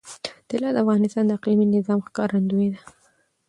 طلا 0.49 0.69
د 0.73 0.77
افغانستان 0.83 1.23
د 1.25 1.31
اقلیمي 1.37 1.65
نظام 1.77 1.99
ښکارندوی 2.07 2.67
ده. 2.73 2.81